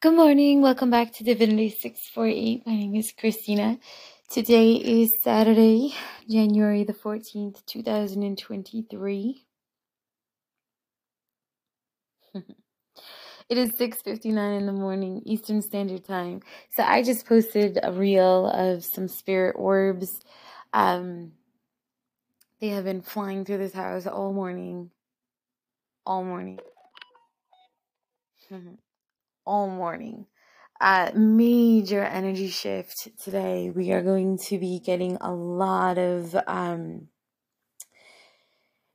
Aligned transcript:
Good 0.00 0.14
morning. 0.14 0.62
Welcome 0.62 0.90
back 0.90 1.12
to 1.14 1.24
Divinity 1.24 1.70
648. 1.70 2.64
My 2.64 2.72
name 2.72 2.94
is 2.94 3.10
Christina. 3.10 3.80
Today 4.30 4.74
is 4.74 5.20
Saturday, 5.24 5.92
January 6.30 6.84
the 6.84 6.92
14th, 6.92 7.66
2023. 7.66 9.44
it 12.36 13.58
is 13.58 13.72
6:59 13.72 14.58
in 14.58 14.66
the 14.66 14.72
morning 14.72 15.20
Eastern 15.24 15.60
Standard 15.60 16.04
Time. 16.04 16.42
So 16.70 16.84
I 16.84 17.02
just 17.02 17.26
posted 17.26 17.80
a 17.82 17.90
reel 17.90 18.46
of 18.50 18.84
some 18.84 19.08
spirit 19.08 19.56
orbs. 19.58 20.20
Um 20.72 21.32
they 22.60 22.68
have 22.68 22.84
been 22.84 23.02
flying 23.02 23.44
through 23.44 23.58
this 23.58 23.74
house 23.74 24.06
all 24.06 24.32
morning. 24.32 24.92
All 26.06 26.22
morning. 26.22 26.60
all 29.48 29.68
morning. 29.68 30.26
Uh, 30.80 31.10
major 31.14 32.04
energy 32.04 32.48
shift 32.48 33.08
today. 33.24 33.70
We 33.74 33.90
are 33.92 34.02
going 34.02 34.38
to 34.46 34.58
be 34.58 34.78
getting 34.78 35.16
a 35.20 35.32
lot 35.32 35.98
of, 35.98 36.36
um, 36.46 37.08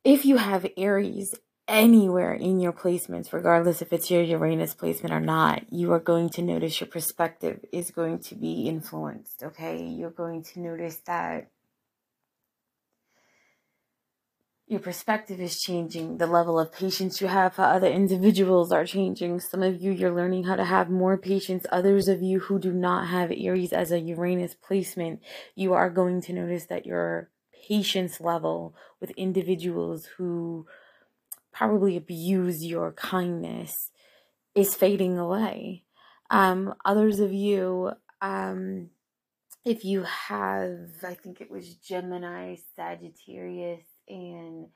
if 0.05 0.23
you 0.25 0.37
have 0.37 0.65
Aries 0.77 1.35
anywhere 1.67 2.33
in 2.33 2.59
your 2.59 2.71
placements, 2.71 3.33
regardless 3.33 3.81
if 3.81 3.91
it's 3.91 4.11
your 4.11 4.21
Uranus 4.21 4.73
placement 4.73 5.13
or 5.13 5.19
not, 5.19 5.63
you 5.71 5.91
are 5.91 5.99
going 5.99 6.29
to 6.29 6.41
notice 6.41 6.79
your 6.79 6.87
perspective 6.87 7.65
is 7.73 7.91
going 7.91 8.19
to 8.19 8.35
be 8.35 8.67
influenced. 8.67 9.43
Okay. 9.43 9.83
You're 9.83 10.09
going 10.11 10.43
to 10.43 10.59
notice 10.59 10.97
that 11.07 11.49
your 14.73 14.81
perspective 14.81 15.39
is 15.39 15.61
changing. 15.61 16.17
The 16.17 16.25
level 16.25 16.59
of 16.59 16.73
patience 16.73 17.21
you 17.21 17.27
have 17.27 17.53
for 17.53 17.61
other 17.61 17.87
individuals 17.87 18.71
are 18.71 18.85
changing. 18.85 19.39
Some 19.39 19.61
of 19.61 19.79
you, 19.79 19.91
you're 19.91 20.15
learning 20.15 20.45
how 20.45 20.55
to 20.55 20.65
have 20.65 20.89
more 20.89 21.15
patience. 21.15 21.67
Others 21.71 22.07
of 22.07 22.23
you 22.23 22.39
who 22.39 22.57
do 22.57 22.73
not 22.73 23.07
have 23.07 23.31
Aries 23.31 23.71
as 23.71 23.91
a 23.91 23.99
Uranus 23.99 24.55
placement, 24.55 25.21
you 25.53 25.73
are 25.73 25.91
going 25.91 26.21
to 26.21 26.33
notice 26.33 26.65
that 26.65 26.87
your 26.87 27.29
patience 27.67 28.19
level 28.19 28.75
with 28.99 29.11
individuals 29.11 30.07
who 30.17 30.65
probably 31.51 31.95
abuse 31.95 32.65
your 32.65 32.93
kindness 32.93 33.91
is 34.55 34.73
fading 34.73 35.19
away. 35.19 35.83
Um, 36.31 36.73
others 36.83 37.19
of 37.19 37.31
you, 37.31 37.91
um, 38.23 38.89
if 39.63 39.85
you 39.85 40.01
have, 40.01 40.79
I 41.07 41.13
think 41.13 41.41
it 41.41 41.51
was 41.51 41.75
Gemini, 41.75 42.55
Sagittarius, 42.75 43.85
and 44.07 44.67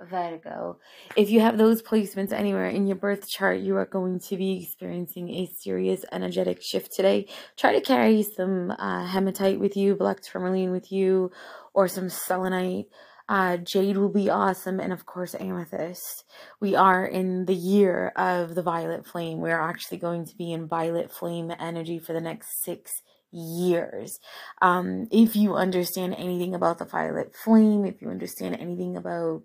Virgo. 0.00 0.78
If 1.16 1.30
you 1.30 1.40
have 1.40 1.58
those 1.58 1.82
placements 1.82 2.32
anywhere 2.32 2.68
in 2.68 2.86
your 2.86 2.96
birth 2.96 3.28
chart, 3.28 3.60
you 3.60 3.76
are 3.76 3.86
going 3.86 4.20
to 4.20 4.36
be 4.36 4.62
experiencing 4.62 5.30
a 5.30 5.46
serious 5.46 6.04
energetic 6.12 6.62
shift 6.62 6.92
today. 6.92 7.28
Try 7.56 7.72
to 7.72 7.80
carry 7.80 8.22
some 8.22 8.70
uh, 8.70 9.06
hematite 9.06 9.58
with 9.58 9.76
you, 9.76 9.94
black 9.94 10.20
tourmaline 10.20 10.70
with 10.70 10.92
you, 10.92 11.30
or 11.74 11.88
some 11.88 12.10
selenite. 12.10 12.86
Uh, 13.28 13.56
jade 13.56 13.96
will 13.96 14.12
be 14.12 14.30
awesome, 14.30 14.78
and 14.78 14.92
of 14.92 15.04
course, 15.04 15.34
amethyst. 15.34 16.24
We 16.60 16.76
are 16.76 17.04
in 17.04 17.46
the 17.46 17.54
year 17.54 18.12
of 18.14 18.54
the 18.54 18.62
violet 18.62 19.04
flame. 19.04 19.38
We're 19.38 19.60
actually 19.60 19.98
going 19.98 20.26
to 20.26 20.36
be 20.36 20.52
in 20.52 20.68
violet 20.68 21.10
flame 21.10 21.52
energy 21.58 21.98
for 21.98 22.12
the 22.12 22.20
next 22.20 22.62
six 22.62 23.02
years. 23.36 24.18
Um, 24.62 25.06
if 25.10 25.36
you 25.36 25.54
understand 25.54 26.14
anything 26.18 26.54
about 26.54 26.78
the 26.78 26.84
violet 26.84 27.34
flame, 27.36 27.84
if 27.84 28.00
you 28.00 28.08
understand 28.08 28.56
anything 28.58 28.96
about 28.96 29.42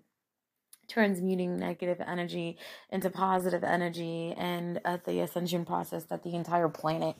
transmuting 0.88 1.56
negative 1.56 2.00
energy 2.06 2.58
into 2.90 3.10
positive 3.10 3.64
energy 3.64 4.34
and 4.36 4.80
at 4.84 5.04
the 5.04 5.20
ascension 5.20 5.64
process 5.64 6.04
that 6.04 6.22
the 6.22 6.34
entire 6.34 6.68
planet 6.68 7.16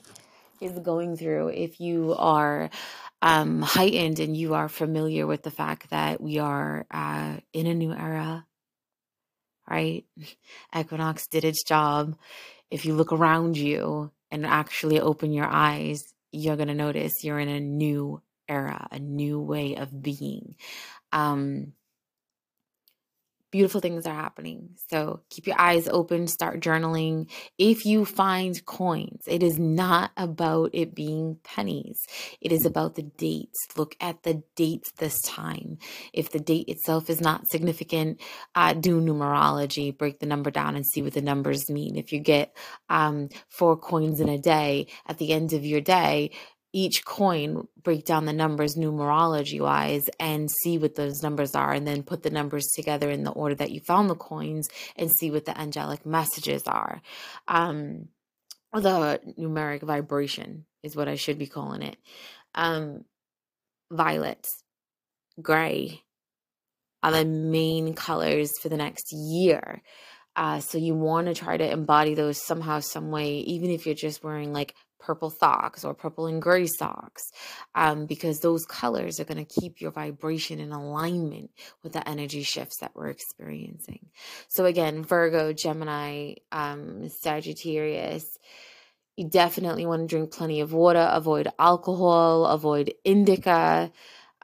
is 0.61 0.79
going 0.79 1.17
through, 1.17 1.49
if 1.49 1.81
you 1.81 2.15
are 2.19 2.71
um, 3.21 3.63
heightened 3.63 4.19
and 4.19 4.37
you 4.37 4.55
are 4.55 4.69
familiar 4.69 5.27
with 5.27 5.43
the 5.43 5.51
fact 5.51 5.91
that 5.91 6.21
we 6.21 6.39
are 6.39 6.87
uh, 6.91 7.37
in 7.53 7.67
a 7.67 7.75
new 7.75 7.93
era, 7.93 8.47
right? 9.69 10.05
Equinox 10.77 11.27
did 11.29 11.45
its 11.45 11.63
job. 11.63 12.17
If 12.71 12.85
you 12.85 12.95
look 12.95 13.13
around 13.13 13.57
you 13.57 14.11
and 14.31 14.47
actually 14.47 14.99
open 14.99 15.33
your 15.33 15.47
eyes, 15.47 16.13
you're 16.33 16.57
going 16.57 16.69
to 16.69 16.75
notice 16.75 17.23
you're 17.23 17.39
in 17.39 17.49
a 17.49 17.61
new 17.61 18.23
era, 18.49 18.89
a 18.91 18.99
new 18.99 19.41
way 19.41 19.77
of 19.77 20.03
being. 20.03 20.57
Um, 21.13 21.75
beautiful 23.53 23.81
things 23.81 24.07
are 24.07 24.15
happening. 24.15 24.71
So 24.91 25.21
keep 25.31 25.47
your 25.47 25.61
eyes 25.61 25.87
open, 25.87 26.27
start 26.27 26.61
journaling. 26.61 27.31
If 27.59 27.85
you 27.85 28.05
find 28.05 28.65
coins, 28.65 29.23
it 29.29 29.43
is 29.43 29.59
not 29.59 30.11
about 30.17 30.71
it 30.73 30.95
being 30.95 31.37
pennies, 31.45 32.01
it 32.41 32.51
is 32.51 32.67
about 32.67 32.97
the 32.97 33.03
dates. 33.03 33.59
Look 33.77 33.95
at 34.01 34.25
the 34.25 34.43
dates 34.57 34.91
this 34.93 35.21
time. 35.21 35.79
If 36.13 36.31
the 36.31 36.41
date 36.41 36.69
itself 36.69 37.09
is 37.09 37.21
not 37.21 37.47
significant, 37.47 38.21
uh, 38.55 38.73
do 38.73 39.01
numerology, 39.01 39.97
break 39.97 40.19
the 40.19 40.27
number 40.27 40.51
down 40.51 40.75
and 40.75 40.87
see 40.87 41.03
what 41.03 41.13
the 41.13 41.23
numbers 41.23 41.71
mean. 41.71 41.97
If 41.97 42.13
you 42.13 42.19
get 42.19 42.57
um, 42.89 43.29
four 43.51 43.77
coins 43.77 44.19
in 44.19 44.29
a 44.29 44.39
day, 44.39 44.89
at 45.07 45.19
the 45.19 45.33
end 45.33 45.53
of 45.53 45.65
your 45.65 45.83
day, 45.83 46.31
each 46.73 47.05
coin, 47.05 47.69
break 47.83 48.05
down 48.05 48.25
the 48.25 48.33
numbers 48.33 48.77
numerology 48.77 49.61
wise 49.61 50.05
and 50.19 50.51
see 50.51 50.79
what 50.79 50.95
those 50.95 51.23
numbers 51.23 51.55
are, 51.55 51.73
and 51.73 51.87
then 51.87 52.03
put 52.03 52.23
the 52.23 52.31
numbers 52.31 52.69
together 52.75 53.11
in 53.11 53.25
the 53.25 53.31
order 53.31 53.55
that 53.55 53.71
you 53.71 53.81
found 53.81 54.09
the 54.09 54.15
coins 54.15 54.69
and 54.97 55.11
see 55.11 55.31
what 55.31 55.45
the 55.45 55.59
angelic 55.59 56.07
messages 56.07 56.63
are. 56.67 57.03
Um, 57.47 58.09
the 58.73 59.21
numeric 59.39 59.83
vibration 59.83 60.65
is 60.83 60.97
what 60.97 61.09
I 61.09 61.17
should 61.17 61.39
be 61.39 61.47
calling 61.47 61.83
it. 61.83 61.99
Um, 62.55 63.05
violet, 63.91 64.47
gray 65.41 66.03
are 67.03 67.13
the 67.13 67.25
main 67.25 67.95
colors 67.95 68.53
for 68.63 68.69
the 68.69 68.77
next 68.77 69.13
year. 69.13 69.83
Uh, 70.35 70.61
so 70.61 70.79
you 70.79 70.95
want 70.95 71.27
to 71.27 71.35
try 71.35 71.57
to 71.57 71.71
embody 71.71 72.15
those 72.15 72.45
somehow, 72.45 72.81
some 72.81 73.11
way, 73.11 73.39
even 73.41 73.71
if 73.71 73.85
you're 73.85 73.95
just 73.95 74.25
wearing 74.25 74.53
like 74.53 74.75
purple 75.03 75.31
socks 75.31 75.85
or 75.85 75.95
purple 75.95 76.27
and 76.27 76.41
gray 76.41 76.67
socks 76.67 77.31
um, 77.75 78.07
because 78.07 78.41
those 78.41 78.65
colors 78.65 79.21
are 79.21 79.25
going 79.25 79.45
to 79.45 79.61
keep 79.61 79.81
your 79.81 79.91
vibration 79.91 80.61
in 80.61 80.73
alignment 80.73 81.51
with 81.83 81.93
the 81.93 82.09
energy 82.09 82.43
shifts 82.43 82.79
that 82.81 82.93
we're 82.95 83.09
experiencing. 83.09 84.07
So, 84.49 84.65
again, 84.65 85.05
Virgo, 85.05 85.53
Gemini, 85.53 86.35
um, 86.51 87.09
Sagittarius. 87.09 88.39
You 89.17 89.29
definitely 89.29 89.85
want 89.85 90.01
to 90.03 90.07
drink 90.09 90.33
plenty 90.33 90.63
of 90.63 90.73
water, 90.73 91.07
avoid 91.13 91.47
alcohol, 91.59 92.47
avoid 92.47 92.95
indica, 93.05 93.93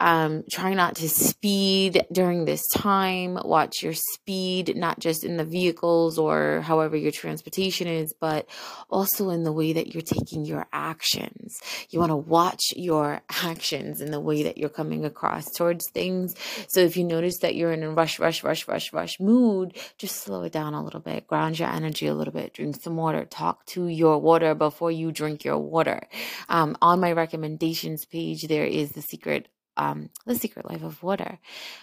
um, 0.00 0.44
try 0.50 0.74
not 0.74 0.96
to 0.96 1.08
speed 1.08 2.06
during 2.12 2.44
this 2.44 2.66
time. 2.68 3.38
Watch 3.44 3.82
your 3.82 3.94
speed, 3.94 4.76
not 4.76 4.98
just 4.98 5.24
in 5.24 5.36
the 5.36 5.44
vehicles 5.44 6.18
or 6.18 6.60
however 6.62 6.96
your 6.96 7.12
transportation 7.12 7.86
is, 7.86 8.14
but 8.20 8.48
also 8.88 9.30
in 9.30 9.44
the 9.44 9.52
way 9.52 9.72
that 9.72 9.94
you're 9.94 10.02
taking 10.02 10.44
your 10.44 10.66
actions. 10.72 11.58
You 11.90 11.98
want 11.98 12.10
to 12.10 12.16
watch 12.16 12.72
your 12.76 13.22
actions 13.44 14.00
in 14.00 14.10
the 14.10 14.20
way 14.20 14.44
that 14.44 14.58
you're 14.58 14.68
coming 14.68 15.04
across 15.04 15.50
towards 15.52 15.88
things. 15.90 16.34
So 16.68 16.80
if 16.80 16.96
you 16.96 17.04
notice 17.04 17.38
that 17.38 17.54
you're 17.54 17.72
in 17.72 17.82
a 17.82 17.90
rush, 17.90 18.18
rush, 18.18 18.44
rush, 18.44 18.68
rush, 18.68 18.92
rush 18.92 19.20
mood, 19.20 19.76
just 19.98 20.16
slow 20.16 20.42
it 20.44 20.52
down 20.52 20.74
a 20.74 20.84
little 20.84 21.00
bit, 21.00 21.26
ground 21.26 21.58
your 21.58 21.68
energy 21.68 22.06
a 22.06 22.14
little 22.14 22.32
bit, 22.32 22.54
drink 22.54 22.80
some 22.80 22.96
water, 22.96 23.24
talk 23.24 23.66
to 23.66 23.86
your 23.86 24.18
water 24.18 24.54
before 24.54 24.90
you 24.90 25.12
drink 25.12 25.44
your 25.44 25.58
water. 25.58 26.06
Um, 26.48 26.76
on 26.80 27.00
my 27.00 27.12
recommendations 27.12 28.04
page, 28.04 28.42
there 28.42 28.66
is 28.66 28.90
the 28.90 29.02
secret 29.02 29.48
um, 29.78 30.10
The 30.26 30.34
Secret 30.34 30.68
Life 30.68 30.82
of 30.82 31.02
Water, 31.02 31.38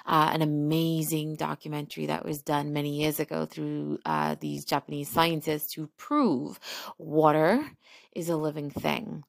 uh, 0.05 0.29
an 0.33 0.41
amazing 0.41 1.35
documentary 1.35 2.07
that 2.07 2.25
was 2.25 2.41
done 2.41 2.73
many 2.73 3.01
years 3.01 3.19
ago 3.19 3.45
through 3.45 3.99
uh, 4.05 4.35
these 4.39 4.65
Japanese 4.65 5.09
scientists 5.09 5.73
to 5.75 5.89
prove 5.97 6.59
water 6.99 7.65
is 8.13 8.29
a 8.29 8.37
living 8.37 8.69
thing. 8.69 9.23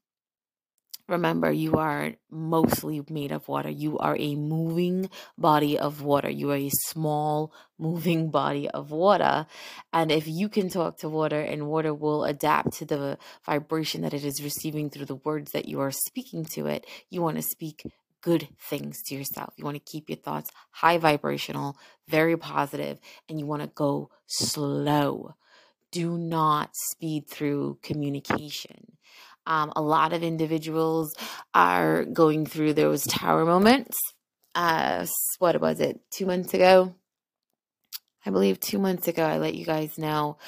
Remember, 1.08 1.52
you 1.52 1.74
are 1.74 2.14
mostly 2.30 3.00
made 3.08 3.30
of 3.30 3.46
water. 3.46 3.70
You 3.70 3.96
are 3.98 4.16
a 4.18 4.34
moving 4.34 5.08
body 5.38 5.78
of 5.78 6.02
water. 6.02 6.28
You 6.28 6.50
are 6.50 6.56
a 6.56 6.70
small, 6.70 7.52
moving 7.78 8.30
body 8.32 8.68
of 8.68 8.90
water. 8.90 9.46
And 9.92 10.10
if 10.10 10.26
you 10.26 10.48
can 10.48 10.68
talk 10.68 10.98
to 10.98 11.08
water 11.08 11.40
and 11.40 11.68
water 11.68 11.94
will 11.94 12.24
adapt 12.24 12.72
to 12.78 12.84
the 12.84 13.18
vibration 13.44 14.02
that 14.02 14.14
it 14.14 14.24
is 14.24 14.42
receiving 14.42 14.90
through 14.90 15.06
the 15.06 15.14
words 15.14 15.52
that 15.52 15.68
you 15.68 15.80
are 15.80 15.92
speaking 15.92 16.44
to 16.46 16.66
it, 16.66 16.84
you 17.08 17.22
want 17.22 17.36
to 17.36 17.42
speak 17.42 17.84
good 18.26 18.48
things 18.58 19.02
to 19.04 19.14
yourself. 19.14 19.54
You 19.56 19.64
want 19.64 19.76
to 19.76 19.92
keep 19.92 20.10
your 20.10 20.16
thoughts 20.16 20.50
high 20.72 20.98
vibrational, 20.98 21.76
very 22.08 22.36
positive, 22.36 22.98
and 23.28 23.38
you 23.38 23.46
want 23.46 23.62
to 23.62 23.68
go 23.68 24.10
slow. 24.26 25.36
Do 25.92 26.18
not 26.18 26.70
speed 26.74 27.28
through 27.28 27.78
communication. 27.84 28.96
Um, 29.46 29.72
a 29.76 29.80
lot 29.80 30.12
of 30.12 30.24
individuals 30.24 31.14
are 31.54 32.04
going 32.04 32.46
through 32.46 32.72
those 32.72 33.04
tower 33.04 33.44
moments. 33.44 33.96
Uh, 34.56 35.06
what 35.38 35.60
was 35.60 35.78
it? 35.78 36.00
Two 36.10 36.26
months 36.26 36.52
ago? 36.52 36.96
I 38.26 38.30
believe 38.30 38.58
two 38.58 38.80
months 38.80 39.06
ago, 39.06 39.22
I 39.22 39.38
let 39.38 39.54
you 39.54 39.64
guys 39.64 39.98
know 39.98 40.38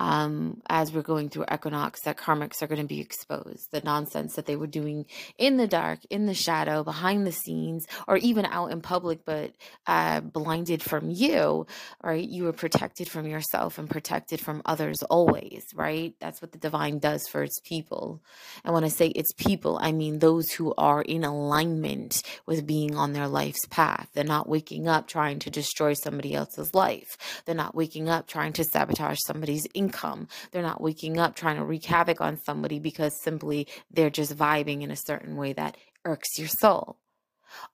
um, 0.00 0.62
as 0.70 0.92
we're 0.92 1.02
going 1.02 1.28
through 1.28 1.44
equinox 1.52 2.00
that 2.02 2.16
karmics 2.16 2.62
are 2.62 2.66
going 2.66 2.80
to 2.80 2.86
be 2.86 3.00
exposed. 3.00 3.70
The 3.70 3.82
nonsense 3.82 4.34
that 4.34 4.46
they 4.46 4.56
were 4.56 4.66
doing 4.66 5.04
in 5.36 5.58
the 5.58 5.66
dark, 5.66 6.00
in 6.08 6.24
the 6.24 6.34
shadow, 6.34 6.82
behind 6.82 7.26
the 7.26 7.32
scenes, 7.32 7.86
or 8.08 8.16
even 8.16 8.46
out 8.46 8.72
in 8.72 8.80
public, 8.80 9.26
but 9.26 9.52
uh, 9.86 10.20
blinded 10.20 10.82
from 10.82 11.10
you, 11.10 11.66
right? 12.02 12.26
You 12.26 12.44
were 12.44 12.54
protected 12.54 13.10
from 13.10 13.26
yourself 13.26 13.78
and 13.78 13.90
protected 13.90 14.40
from 14.40 14.62
others 14.64 15.02
always, 15.02 15.66
right? 15.74 16.14
That's 16.18 16.40
what 16.40 16.52
the 16.52 16.58
divine 16.58 16.98
does 16.98 17.28
for 17.28 17.42
its 17.42 17.60
people. 17.62 18.22
And 18.64 18.72
when 18.72 18.84
I 18.84 18.88
say 18.88 19.08
its 19.08 19.32
people, 19.32 19.78
I 19.82 19.92
mean 19.92 20.18
those 20.18 20.50
who 20.50 20.72
are 20.78 21.02
in 21.02 21.24
alignment 21.24 22.22
with 22.46 22.66
being 22.66 22.96
on 22.96 23.12
their 23.12 23.28
life's 23.28 23.66
path. 23.66 24.08
They're 24.14 24.24
not 24.24 24.48
waking 24.48 24.88
up 24.88 25.08
trying 25.08 25.40
to 25.40 25.50
destroy 25.50 25.92
somebody 25.92 26.34
else's 26.34 26.74
life. 26.74 27.42
They're 27.44 27.54
not 27.54 27.74
waking 27.74 28.08
up 28.08 28.26
trying 28.26 28.54
to 28.54 28.64
sabotage 28.64 29.18
somebody's 29.26 29.66
income. 29.90 30.28
They're 30.52 30.62
not 30.62 30.80
waking 30.80 31.18
up 31.18 31.34
trying 31.34 31.56
to 31.56 31.64
wreak 31.64 31.84
havoc 31.84 32.20
on 32.20 32.40
somebody 32.42 32.78
because 32.78 33.12
simply 33.22 33.66
they're 33.90 34.10
just 34.10 34.36
vibing 34.36 34.82
in 34.82 34.90
a 34.90 34.96
certain 34.96 35.36
way 35.36 35.52
that 35.54 35.76
irks 36.04 36.38
your 36.38 36.48
soul. 36.48 36.98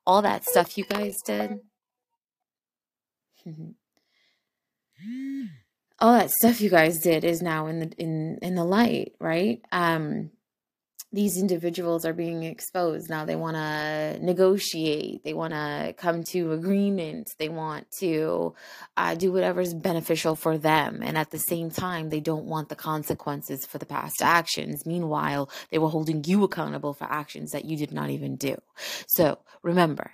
All 0.05 0.21
that 0.23 0.43
stuff 0.43 0.77
you 0.77 0.85
guys 0.85 1.15
did. 1.25 1.59
all 5.99 6.13
that 6.13 6.31
stuff 6.31 6.59
you 6.61 6.69
guys 6.69 6.99
did 6.99 7.23
is 7.23 7.41
now 7.41 7.67
in 7.67 7.79
the 7.79 7.91
in 7.97 8.39
in 8.41 8.55
the 8.55 8.65
light, 8.65 9.13
right? 9.19 9.61
Um 9.71 10.31
these 11.11 11.37
individuals 11.37 12.05
are 12.05 12.13
being 12.13 12.43
exposed. 12.43 13.09
Now 13.09 13.25
they 13.25 13.35
want 13.35 13.55
to 13.55 14.19
negotiate. 14.21 15.23
They 15.23 15.33
want 15.33 15.53
to 15.53 15.93
come 15.97 16.23
to 16.31 16.51
agreements 16.51 17.33
they 17.39 17.49
want 17.49 17.87
to 17.99 18.53
uh, 18.95 19.15
do 19.15 19.31
whatever's 19.31 19.73
beneficial 19.73 20.35
for 20.35 20.57
them. 20.57 21.01
And 21.01 21.17
at 21.17 21.31
the 21.31 21.39
same 21.39 21.69
time 21.69 22.09
they 22.09 22.19
don't 22.19 22.45
want 22.45 22.69
the 22.69 22.75
consequences 22.75 23.65
for 23.65 23.77
the 23.77 23.85
past 23.85 24.21
actions. 24.21 24.85
Meanwhile 24.85 25.49
they 25.71 25.77
were 25.77 25.89
holding 25.89 26.23
you 26.25 26.43
accountable 26.43 26.93
for 26.93 27.05
actions 27.05 27.51
that 27.51 27.65
you 27.65 27.77
did 27.77 27.91
not 27.91 28.09
even 28.09 28.35
do. 28.35 28.57
So 29.07 29.39
remember 29.63 30.11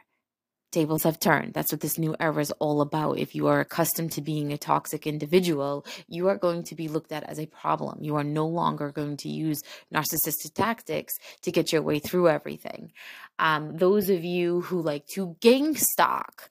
tables 0.74 1.04
have 1.04 1.20
turned. 1.20 1.54
That's 1.54 1.72
what 1.72 1.82
this 1.82 1.98
new 1.98 2.16
era 2.20 2.42
is 2.42 2.52
all 2.60 2.82
about. 2.82 3.20
If 3.20 3.36
you 3.36 3.48
are 3.48 3.62
accustomed 3.62 4.12
to 4.14 4.22
being 4.22 4.52
a 4.52 4.58
toxic 4.58 5.08
individual, 5.08 5.86
you 6.08 6.28
are 6.28 6.38
going 6.38 6.64
to 6.64 6.76
be 6.76 6.88
looked 6.88 7.12
at 7.12 7.24
as 7.24 7.40
a 7.40 7.46
problem. 7.46 8.04
You 8.04 8.16
are 8.18 8.24
no 8.24 8.48
longer 8.48 8.92
going 8.92 9.18
to 9.18 9.30
use 9.30 9.64
narcissistic 9.94 10.54
tactics 10.54 11.14
to 11.44 11.52
get 11.52 11.72
your 11.72 11.82
way 11.82 12.00
through 12.00 12.28
everything. 12.28 12.92
Um, 13.40 13.78
those 13.78 14.10
of 14.10 14.24
you 14.24 14.62
who 14.62 14.82
like 14.82 15.08
to 15.08 15.38
gang 15.40 15.76
stalk, 15.76 16.50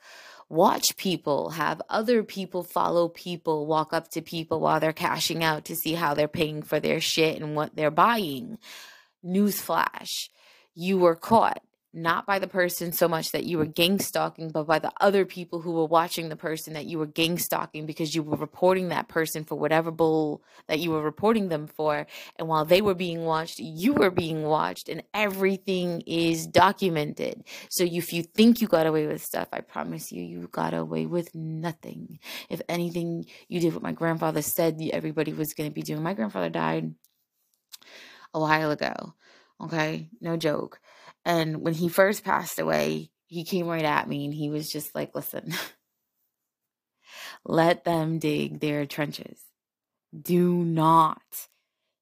watch 0.48 0.96
people, 0.96 1.50
have 1.50 1.82
other 1.88 2.22
people 2.22 2.62
follow 2.62 3.08
people, 3.08 3.66
walk 3.66 3.92
up 3.92 4.10
to 4.12 4.22
people 4.22 4.60
while 4.60 4.80
they're 4.80 4.92
cashing 4.92 5.42
out 5.42 5.64
to 5.66 5.76
see 5.76 5.94
how 5.94 6.14
they're 6.14 6.28
paying 6.28 6.62
for 6.62 6.80
their 6.80 7.00
shit 7.00 7.40
and 7.40 7.56
what 7.56 7.74
they're 7.74 7.90
buying. 7.90 8.58
Newsflash, 9.24 10.28
you 10.74 10.98
were 10.98 11.16
caught 11.16 11.62
not 11.94 12.26
by 12.26 12.38
the 12.38 12.46
person 12.46 12.92
so 12.92 13.06
much 13.06 13.32
that 13.32 13.44
you 13.44 13.58
were 13.58 13.66
gang 13.66 13.98
stalking, 13.98 14.50
but 14.50 14.66
by 14.66 14.78
the 14.78 14.92
other 15.00 15.24
people 15.24 15.60
who 15.60 15.72
were 15.72 15.86
watching 15.86 16.28
the 16.28 16.36
person 16.36 16.72
that 16.72 16.86
you 16.86 16.98
were 16.98 17.06
gang 17.06 17.38
stalking 17.38 17.84
because 17.84 18.14
you 18.14 18.22
were 18.22 18.36
reporting 18.36 18.88
that 18.88 19.08
person 19.08 19.44
for 19.44 19.56
whatever 19.56 19.90
bull 19.90 20.42
that 20.68 20.78
you 20.78 20.90
were 20.90 21.02
reporting 21.02 21.48
them 21.48 21.66
for. 21.66 22.06
And 22.36 22.48
while 22.48 22.64
they 22.64 22.80
were 22.80 22.94
being 22.94 23.24
watched, 23.24 23.58
you 23.58 23.92
were 23.92 24.10
being 24.10 24.42
watched, 24.42 24.88
and 24.88 25.02
everything 25.12 26.02
is 26.06 26.46
documented. 26.46 27.44
So 27.68 27.84
if 27.84 28.12
you 28.12 28.22
think 28.22 28.60
you 28.60 28.68
got 28.68 28.86
away 28.86 29.06
with 29.06 29.22
stuff, 29.22 29.48
I 29.52 29.60
promise 29.60 30.12
you, 30.12 30.22
you 30.22 30.48
got 30.50 30.74
away 30.74 31.06
with 31.06 31.34
nothing. 31.34 32.18
If 32.48 32.62
anything, 32.68 33.26
you 33.48 33.60
did 33.60 33.74
what 33.74 33.82
my 33.82 33.92
grandfather 33.92 34.42
said 34.42 34.80
everybody 34.92 35.32
was 35.32 35.54
going 35.54 35.68
to 35.68 35.74
be 35.74 35.82
doing. 35.82 36.02
My 36.02 36.14
grandfather 36.14 36.48
died 36.48 36.94
a 38.34 38.40
while 38.40 38.70
ago. 38.70 39.14
Okay, 39.60 40.08
no 40.20 40.36
joke. 40.36 40.80
And 41.24 41.62
when 41.62 41.74
he 41.74 41.88
first 41.88 42.24
passed 42.24 42.58
away, 42.58 43.10
he 43.26 43.44
came 43.44 43.66
right 43.66 43.84
at 43.84 44.08
me 44.08 44.24
and 44.24 44.34
he 44.34 44.50
was 44.50 44.68
just 44.68 44.94
like, 44.94 45.14
listen, 45.14 45.54
let 47.44 47.84
them 47.84 48.18
dig 48.18 48.60
their 48.60 48.86
trenches. 48.86 49.40
Do 50.18 50.64
not 50.64 51.22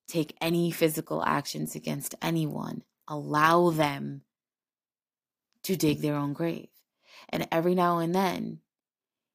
take 0.09 0.37
any 0.41 0.71
physical 0.71 1.23
actions 1.25 1.77
against 1.77 2.15
anyone. 2.21 2.83
Allow 3.07 3.71
them 3.71 4.23
to 5.65 5.77
dig 5.77 6.01
their 6.01 6.17
own 6.17 6.33
grave. 6.33 6.69
And 7.29 7.47
every 7.53 7.75
now 7.75 7.99
and 7.99 8.15
then, 8.15 8.61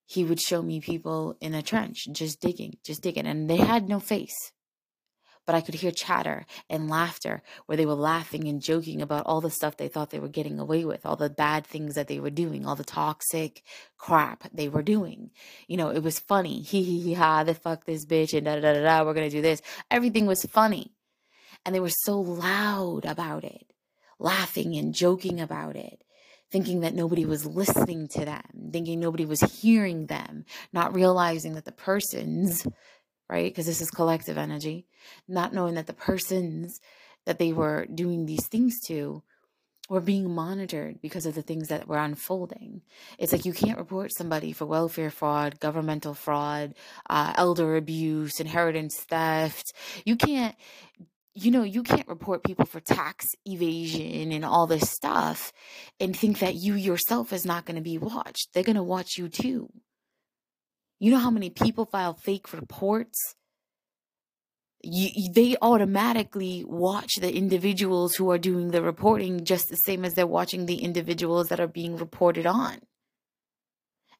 he 0.05 0.23
would 0.23 0.39
show 0.39 0.61
me 0.61 0.81
people 0.81 1.35
in 1.39 1.53
a 1.53 1.61
trench 1.61 2.07
just 2.11 2.39
digging, 2.39 2.77
just 2.83 3.01
digging. 3.01 3.25
And 3.25 3.49
they 3.49 3.57
had 3.57 3.87
no 3.87 3.99
face 3.99 4.51
but 5.45 5.55
I 5.55 5.61
could 5.61 5.75
hear 5.75 5.91
chatter 5.91 6.45
and 6.69 6.89
laughter 6.89 7.41
where 7.65 7.77
they 7.77 7.85
were 7.85 7.93
laughing 7.93 8.47
and 8.47 8.61
joking 8.61 9.01
about 9.01 9.25
all 9.25 9.41
the 9.41 9.49
stuff 9.49 9.77
they 9.77 9.87
thought 9.87 10.09
they 10.09 10.19
were 10.19 10.27
getting 10.27 10.59
away 10.59 10.85
with, 10.85 11.05
all 11.05 11.15
the 11.15 11.29
bad 11.29 11.65
things 11.65 11.95
that 11.95 12.07
they 12.07 12.19
were 12.19 12.29
doing, 12.29 12.65
all 12.65 12.75
the 12.75 12.83
toxic 12.83 13.63
crap 13.97 14.49
they 14.53 14.69
were 14.69 14.83
doing. 14.83 15.31
You 15.67 15.77
know, 15.77 15.89
it 15.89 16.03
was 16.03 16.19
funny. 16.19 16.61
Hee 16.75 16.83
hee 16.83 17.01
hee 17.01 17.13
ha, 17.13 17.43
the 17.43 17.53
fuck 17.53 17.85
this 17.85 18.05
bitch 18.05 18.35
and 18.35 18.45
da 18.45 18.55
da 18.59 18.73
da 18.73 18.81
da, 18.81 19.03
we're 19.03 19.13
gonna 19.13 19.29
do 19.29 19.41
this. 19.41 19.61
Everything 19.91 20.25
was 20.25 20.43
funny. 20.45 20.91
And 21.65 21.73
they 21.73 21.79
were 21.79 21.89
so 21.89 22.19
loud 22.19 23.05
about 23.05 23.43
it, 23.43 23.73
laughing 24.19 24.75
and 24.75 24.93
joking 24.93 25.39
about 25.39 25.75
it 25.75 26.05
thinking 26.51 26.81
that 26.81 26.93
nobody 26.93 27.25
was 27.25 27.45
listening 27.45 28.07
to 28.07 28.23
them, 28.23 28.43
thinking 28.71 28.99
nobody 28.99 29.25
was 29.25 29.41
hearing 29.41 30.05
them, 30.05 30.45
not 30.71 30.95
realizing 30.95 31.55
that 31.55 31.65
the 31.65 31.71
persons 31.71 32.65
right? 33.29 33.51
Because 33.51 33.65
this 33.65 33.81
is 33.81 33.91
collective 33.91 34.37
energy, 34.37 34.85
not 35.27 35.53
knowing 35.53 35.75
that 35.75 35.87
the 35.87 35.93
persons 35.93 36.79
that 37.25 37.39
they 37.39 37.51
were 37.51 37.85
doing 37.93 38.25
these 38.25 38.47
things 38.47 38.79
to 38.87 39.23
were 39.89 40.01
being 40.01 40.33
monitored 40.33 40.99
because 41.01 41.25
of 41.25 41.35
the 41.35 41.41
things 41.41 41.67
that 41.67 41.87
were 41.87 41.97
unfolding. 41.97 42.81
It's 43.19 43.31
like 43.31 43.45
you 43.45 43.53
can't 43.53 43.77
report 43.77 44.11
somebody 44.11 44.51
for 44.51 44.65
welfare 44.65 45.11
fraud, 45.11 45.59
governmental 45.59 46.13
fraud, 46.13 46.73
uh, 47.09 47.33
elder 47.35 47.75
abuse, 47.75 48.39
inheritance 48.39 48.97
theft. 48.97 49.73
You 50.03 50.15
can't, 50.15 50.55
you 51.35 51.51
know, 51.51 51.63
you 51.63 51.83
can't 51.83 52.07
report 52.07 52.43
people 52.43 52.65
for 52.65 52.79
tax 52.79 53.35
evasion 53.45 54.31
and 54.31 54.43
all 54.43 54.65
this 54.65 54.89
stuff 54.89 55.53
and 55.99 56.15
think 56.15 56.39
that 56.39 56.55
you 56.55 56.73
yourself 56.73 57.31
is 57.31 57.45
not 57.45 57.65
going 57.65 57.75
to 57.75 57.81
be 57.81 57.97
watched. 57.97 58.53
They're 58.53 58.63
going 58.63 58.77
to 58.77 58.83
watch 58.83 59.17
you 59.17 59.29
too. 59.29 59.69
You 60.99 61.11
know 61.11 61.19
how 61.19 61.29
many 61.29 61.49
people 61.49 61.85
file 61.85 62.13
fake 62.13 62.53
reports? 62.53 63.35
You, 64.81 65.31
they 65.33 65.57
automatically 65.61 66.63
watch 66.65 67.15
the 67.15 67.35
individuals 67.35 68.15
who 68.15 68.29
are 68.31 68.37
doing 68.37 68.71
the 68.71 68.81
reporting 68.81 69.43
just 69.43 69.69
the 69.69 69.77
same 69.77 70.05
as 70.05 70.13
they're 70.13 70.27
watching 70.27 70.65
the 70.65 70.83
individuals 70.83 71.47
that 71.49 71.59
are 71.59 71.67
being 71.67 71.97
reported 71.97 72.45
on. 72.45 72.79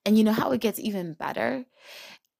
And 0.06 0.18
you 0.18 0.24
know 0.24 0.34
how 0.34 0.52
it 0.52 0.62
gets 0.62 0.80
even 0.80 1.14
better? 1.14 1.66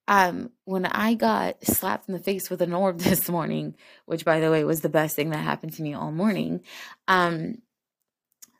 Um, 0.08 0.50
when 0.64 0.86
I 0.86 1.14
got 1.14 1.64
slapped 1.64 2.08
in 2.08 2.14
the 2.14 2.20
face 2.20 2.48
with 2.50 2.62
an 2.62 2.72
orb 2.72 2.98
this 3.00 3.28
morning, 3.28 3.74
which 4.04 4.24
by 4.24 4.40
the 4.40 4.50
way 4.50 4.64
was 4.64 4.80
the 4.80 4.88
best 4.88 5.16
thing 5.16 5.30
that 5.30 5.38
happened 5.38 5.72
to 5.74 5.82
me 5.82 5.94
all 5.94 6.12
morning, 6.12 6.62
um, 7.08 7.58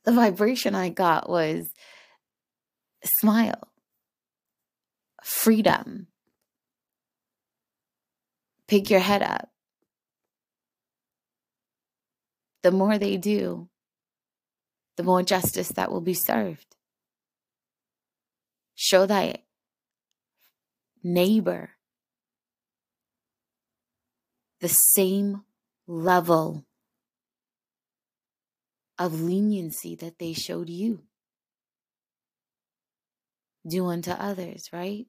the 0.04 0.12
vibration 0.12 0.74
I 0.74 0.88
got 0.88 1.28
was 1.28 1.68
smile 3.04 3.68
freedom. 5.26 6.06
Pick 8.68 8.90
your 8.90 9.00
head 9.00 9.22
up. 9.22 9.50
The 12.62 12.70
more 12.70 12.96
they 12.96 13.16
do, 13.16 13.68
the 14.96 15.02
more 15.02 15.22
justice 15.24 15.68
that 15.70 15.90
will 15.90 16.00
be 16.00 16.14
served. 16.14 16.76
Show 18.76 19.06
thy 19.06 19.42
neighbor 21.02 21.70
the 24.60 24.68
same 24.68 25.42
level 25.88 26.64
of 28.96 29.20
leniency 29.20 29.96
that 29.96 30.18
they 30.20 30.32
showed 30.32 30.70
you. 30.70 31.02
Do 33.68 33.86
unto 33.86 34.12
others, 34.12 34.68
right? 34.72 35.06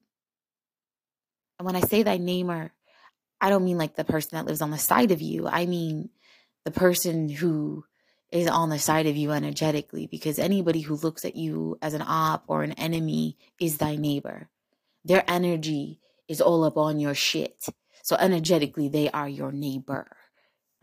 And 1.58 1.66
when 1.66 1.76
I 1.76 1.80
say 1.80 2.02
thy 2.02 2.18
neighbor, 2.18 2.72
I 3.40 3.50
don't 3.50 3.64
mean 3.64 3.78
like 3.78 3.96
the 3.96 4.04
person 4.04 4.30
that 4.32 4.46
lives 4.46 4.62
on 4.62 4.70
the 4.70 4.78
side 4.78 5.10
of 5.10 5.20
you. 5.20 5.46
I 5.46 5.66
mean 5.66 6.10
the 6.64 6.70
person 6.70 7.28
who 7.28 7.84
is 8.30 8.46
on 8.46 8.68
the 8.68 8.78
side 8.78 9.06
of 9.06 9.16
you 9.16 9.30
energetically 9.32 10.06
because 10.06 10.38
anybody 10.38 10.80
who 10.80 10.96
looks 10.96 11.24
at 11.24 11.36
you 11.36 11.78
as 11.80 11.94
an 11.94 12.02
op 12.06 12.44
or 12.46 12.62
an 12.62 12.72
enemy 12.72 13.38
is 13.60 13.78
thy 13.78 13.96
neighbor. 13.96 14.48
Their 15.04 15.24
energy 15.28 16.00
is 16.28 16.40
all 16.40 16.64
up 16.64 16.76
on 16.76 17.00
your 17.00 17.14
shit. 17.14 17.64
So 18.02 18.16
energetically, 18.16 18.88
they 18.88 19.10
are 19.10 19.28
your 19.28 19.52
neighbor. 19.52 20.16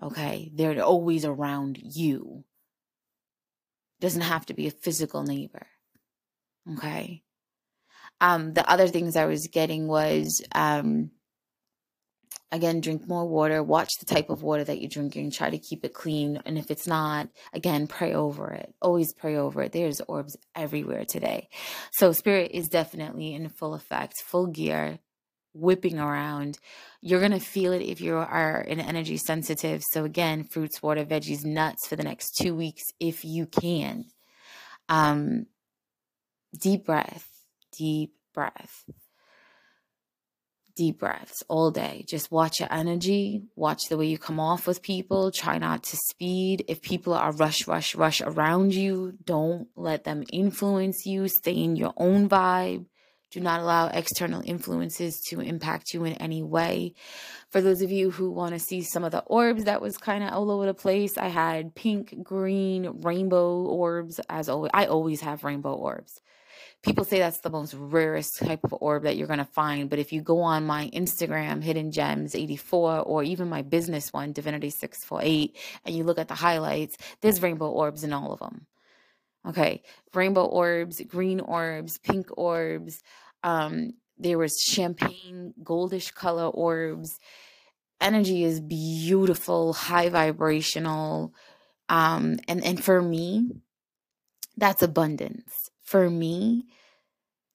Okay. 0.01 0.51
They're 0.53 0.81
always 0.83 1.23
around 1.23 1.77
you. 1.81 2.43
Doesn't 3.99 4.21
have 4.21 4.45
to 4.47 4.53
be 4.53 4.67
a 4.67 4.71
physical 4.71 5.23
neighbor. 5.23 5.67
Okay. 6.73 7.23
Um, 8.21 8.53
the 8.53 8.69
other 8.69 8.87
things 8.87 9.15
I 9.15 9.25
was 9.25 9.47
getting 9.47 9.87
was 9.87 10.41
um, 10.53 11.11
again 12.51 12.79
drink 12.79 13.07
more 13.07 13.27
water 13.27 13.61
watch 13.61 13.89
the 13.99 14.05
type 14.05 14.29
of 14.29 14.43
water 14.43 14.63
that 14.63 14.79
you're 14.79 14.89
drinking 14.89 15.31
try 15.31 15.49
to 15.49 15.57
keep 15.57 15.83
it 15.83 15.93
clean 15.93 16.41
and 16.45 16.57
if 16.57 16.71
it's 16.71 16.87
not 16.87 17.27
again 17.53 17.87
pray 17.87 18.13
over 18.13 18.51
it. 18.51 18.73
Always 18.81 19.13
pray 19.13 19.35
over 19.35 19.63
it. 19.63 19.71
There's 19.71 20.01
orbs 20.01 20.37
everywhere 20.55 21.05
today. 21.05 21.49
So 21.91 22.13
spirit 22.13 22.51
is 22.53 22.69
definitely 22.69 23.33
in 23.33 23.49
full 23.49 23.73
effect 23.73 24.21
full 24.21 24.47
gear 24.47 24.99
whipping 25.53 25.99
around. 25.99 26.59
You're 27.01 27.21
going 27.21 27.31
to 27.31 27.39
feel 27.39 27.71
it 27.71 27.81
if 27.81 28.01
you 28.01 28.15
are 28.15 28.59
an 28.59 28.81
energy 28.81 29.17
sensitive. 29.17 29.81
So 29.91 30.03
again 30.03 30.43
fruits 30.43 30.81
water 30.81 31.05
veggies 31.05 31.45
nuts 31.45 31.87
for 31.87 31.95
the 31.95 32.03
next 32.03 32.37
two 32.37 32.55
weeks 32.55 32.83
if 32.99 33.25
you 33.25 33.45
can. 33.45 34.05
Um 34.87 35.47
deep 36.57 36.85
breath 36.85 37.34
deep 37.77 38.13
breath 38.33 38.85
deep 40.75 40.99
breaths 40.99 41.43
all 41.47 41.71
day. 41.71 42.05
Just 42.07 42.31
watch 42.31 42.59
your 42.59 42.71
energy, 42.71 43.43
watch 43.55 43.83
the 43.89 43.97
way 43.97 44.05
you 44.07 44.17
come 44.17 44.39
off 44.39 44.67
with 44.67 44.81
people. 44.81 45.31
Try 45.31 45.57
not 45.57 45.83
to 45.83 45.97
speed. 45.97 46.65
If 46.67 46.81
people 46.81 47.13
are 47.13 47.31
rush, 47.31 47.67
rush, 47.67 47.95
rush 47.95 48.21
around 48.21 48.73
you, 48.73 49.13
don't 49.23 49.67
let 49.75 50.03
them 50.03 50.23
influence 50.31 51.05
you. 51.05 51.27
Stay 51.27 51.53
in 51.53 51.75
your 51.75 51.93
own 51.97 52.29
vibe. 52.29 52.85
Do 53.31 53.39
not 53.39 53.59
allow 53.59 53.87
external 53.87 54.41
influences 54.45 55.19
to 55.29 55.41
impact 55.41 55.93
you 55.93 56.05
in 56.05 56.13
any 56.13 56.43
way. 56.43 56.93
For 57.49 57.59
those 57.59 57.81
of 57.81 57.91
you 57.91 58.11
who 58.11 58.31
want 58.31 58.53
to 58.53 58.59
see 58.59 58.81
some 58.81 59.03
of 59.03 59.11
the 59.11 59.23
orbs 59.23 59.65
that 59.65 59.81
was 59.81 59.97
kind 59.97 60.23
of 60.23 60.31
all 60.31 60.51
over 60.51 60.65
the 60.65 60.73
place, 60.73 61.17
I 61.17 61.27
had 61.27 61.75
pink, 61.75 62.23
green, 62.23 63.01
rainbow 63.01 63.63
orbs 63.63 64.19
as 64.29 64.47
always. 64.47 64.71
I 64.73 64.85
always 64.85 65.21
have 65.21 65.43
rainbow 65.43 65.73
orbs 65.73 66.21
people 66.85 67.03
say 67.03 67.17
that's 67.17 67.39
the 67.39 67.49
most 67.49 67.73
rarest 67.73 68.37
type 68.39 68.63
of 68.63 68.75
orb 68.79 69.03
that 69.03 69.17
you're 69.17 69.27
going 69.27 69.39
to 69.39 69.45
find. 69.45 69.89
But 69.89 69.99
if 69.99 70.13
you 70.13 70.21
go 70.21 70.41
on 70.41 70.65
my 70.65 70.89
Instagram, 70.93 71.63
Hidden 71.63 71.91
Gems 71.91 72.35
84, 72.35 72.99
or 72.99 73.23
even 73.23 73.49
my 73.49 73.63
business 73.63 74.13
one, 74.13 74.31
Divinity 74.31 74.69
648, 74.69 75.57
and 75.83 75.95
you 75.95 76.03
look 76.03 76.19
at 76.19 76.27
the 76.27 76.35
highlights, 76.35 76.97
there's 77.21 77.41
rainbow 77.41 77.69
orbs 77.69 78.03
in 78.03 78.13
all 78.13 78.31
of 78.31 78.39
them. 78.39 78.67
Okay. 79.47 79.81
Rainbow 80.13 80.45
orbs, 80.45 81.01
green 81.01 81.39
orbs, 81.39 81.97
pink 81.97 82.27
orbs. 82.37 83.01
Um, 83.43 83.93
there 84.17 84.37
was 84.37 84.61
champagne, 84.61 85.53
goldish 85.63 86.13
color 86.13 86.47
orbs. 86.47 87.19
Energy 87.99 88.43
is 88.43 88.59
beautiful, 88.61 89.73
high 89.73 90.09
vibrational. 90.09 91.33
Um, 91.89 92.37
and, 92.47 92.63
and 92.63 92.83
for 92.83 93.01
me, 93.01 93.49
that's 94.57 94.83
abundance. 94.83 95.64
For 95.85 96.09
me, 96.09 96.65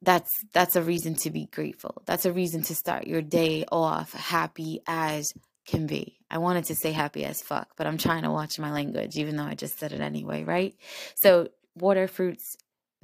that's 0.03 0.31
that's 0.53 0.77
a 0.77 0.83
reason 0.83 1.15
to 1.17 1.31
be 1.31 1.47
grateful. 1.47 2.03
That's 2.07 2.25
a 2.25 2.33
reason 2.33 2.63
to 2.63 2.75
start 2.75 3.07
your 3.07 3.23
day 3.23 3.65
off 3.71 4.13
happy 4.13 4.81
as 4.87 5.33
can 5.67 5.87
be. 5.87 6.19
I 6.31 6.39
wanted 6.39 6.65
to 6.67 6.75
say 6.75 6.93
happy 6.93 7.25
as 7.25 7.43
fuck, 7.43 7.77
but 7.77 7.87
I'm 7.87 7.99
trying 7.99 8.23
to 8.23 8.31
watch 8.31 8.59
my 8.59 8.73
language, 8.73 9.17
even 9.17 9.37
though 9.37 9.45
I 9.45 9.55
just 9.55 9.79
said 9.79 9.93
it 9.93 10.01
anyway, 10.01 10.45
right? 10.45 10.75
So, 11.17 11.49
water, 11.75 12.09
fruits, 12.09 12.57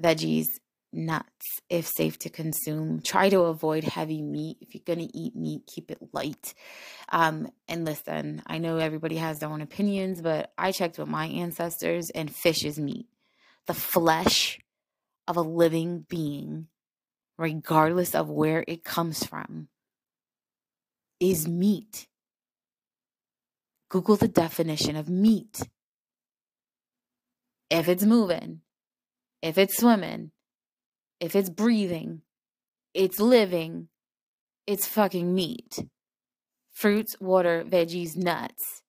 veggies, 0.03 0.47
nuts, 0.93 1.61
if 1.69 1.87
safe 1.87 2.19
to 2.21 2.31
consume. 2.31 3.03
Try 3.03 3.29
to 3.29 3.43
avoid 3.43 3.85
heavy 3.85 4.23
meat. 4.23 4.59
If 4.61 4.75
you're 4.75 4.83
going 4.87 5.07
to 5.07 5.17
eat 5.17 5.37
meat, 5.37 5.63
keep 5.67 5.91
it 5.91 5.99
light. 6.13 6.55
Um, 7.11 7.49
and 7.69 7.85
listen, 7.85 8.43
I 8.47 8.59
know 8.59 8.79
everybody 8.79 9.17
has 9.17 9.39
their 9.39 9.51
own 9.51 9.61
opinions, 9.61 10.23
but 10.23 10.53
I 10.57 10.73
checked 10.73 10.99
with 10.99 11.09
my 11.09 11.27
ancestors, 11.27 12.11
and 12.11 12.35
fish 12.35 12.65
is 12.65 12.79
meat. 12.79 13.07
The 13.67 13.75
flesh 13.75 14.59
of 15.27 15.37
a 15.37 15.43
living 15.43 16.07
being 16.09 16.69
regardless 17.39 18.15
of 18.15 18.31
where 18.31 18.65
it 18.67 18.85
comes 18.85 19.25
from, 19.25 19.69
is 21.21 21.47
meat. 21.47 22.09
Google 23.89 24.17
the 24.17 24.29
definition 24.29 24.97
of 24.97 25.09
meat. 25.09 25.61
If 27.71 27.89
it's 27.89 28.05
moving, 28.05 28.61
if 29.43 29.59
it's 29.59 29.77
swimming, 29.77 30.31
if 31.21 31.35
it's 31.35 31.51
breathing, 31.51 32.23
it's 32.95 33.21
living, 33.21 33.89
it's 34.67 34.87
fucking 34.87 35.35
meat. 35.35 35.79
Fruits, 36.73 37.17
water, 37.21 37.65
veggies, 37.65 38.17
nuts 38.17 38.83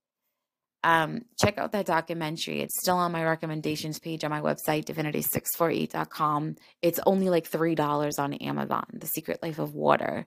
um, 0.87 1.25
check 1.37 1.57
out 1.57 1.73
that 1.73 1.85
documentary. 1.85 2.61
It's 2.61 2.79
still 2.79 2.95
on 2.95 3.11
my 3.11 3.21
recommendations 3.21 3.99
page 3.99 4.23
on 4.23 4.31
my 4.31 4.39
website, 4.39 4.85
divinity648.com. 4.85 6.55
It's 6.81 7.01
only 7.05 7.29
like 7.29 7.51
$3 7.51 8.19
on 8.19 8.33
Amazon, 8.35 8.85
The 8.93 9.05
Secret 9.05 9.43
Life 9.43 9.59
of 9.59 9.75
Water. 9.75 10.25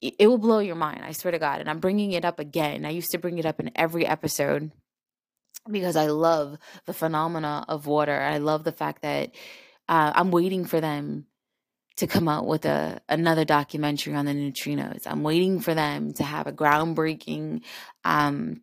It 0.00 0.28
will 0.28 0.38
blow 0.38 0.60
your 0.60 0.76
mind, 0.76 1.02
I 1.04 1.10
swear 1.10 1.32
to 1.32 1.40
God. 1.40 1.58
And 1.58 1.68
I'm 1.68 1.80
bringing 1.80 2.12
it 2.12 2.24
up 2.24 2.38
again. 2.38 2.86
I 2.86 2.90
used 2.90 3.10
to 3.10 3.18
bring 3.18 3.38
it 3.38 3.46
up 3.46 3.58
in 3.58 3.72
every 3.74 4.06
episode 4.06 4.70
because 5.68 5.96
I 5.96 6.06
love 6.06 6.56
the 6.86 6.94
phenomena 6.94 7.64
of 7.66 7.88
water. 7.88 8.16
I 8.16 8.38
love 8.38 8.62
the 8.62 8.70
fact 8.70 9.02
that 9.02 9.34
uh, 9.88 10.12
I'm 10.14 10.30
waiting 10.30 10.66
for 10.66 10.80
them 10.80 11.26
to 11.96 12.06
come 12.06 12.28
out 12.28 12.46
with 12.46 12.64
a 12.64 13.02
another 13.08 13.44
documentary 13.44 14.14
on 14.14 14.24
the 14.24 14.32
neutrinos. 14.32 15.02
I'm 15.04 15.24
waiting 15.24 15.58
for 15.58 15.74
them 15.74 16.12
to 16.14 16.22
have 16.22 16.46
a 16.46 16.52
groundbreaking 16.52 17.62
um, 18.04 18.62